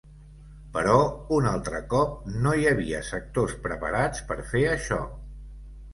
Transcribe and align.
Però, 0.77 0.93
un 1.35 1.49
altre 1.49 1.83
cop, 1.91 2.15
no 2.45 2.55
hi 2.55 2.65
havia 2.71 3.03
sectors 3.13 3.55
preparats 3.67 4.25
per 4.33 4.43
fer 4.55 4.65
això. 4.73 5.03